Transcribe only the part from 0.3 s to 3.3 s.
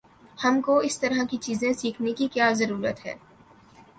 ہم کو اس طرح کی چیزیں سیکھنے کی کیا ضرورت ہے؟